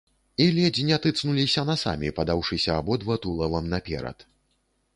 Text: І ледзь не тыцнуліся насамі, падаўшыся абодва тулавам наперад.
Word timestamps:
І 0.45 0.45
ледзь 0.53 0.85
не 0.89 0.97
тыцнуліся 1.03 1.65
насамі, 1.69 2.11
падаўшыся 2.19 2.73
абодва 2.81 3.21
тулавам 3.27 3.71
наперад. 3.77 4.29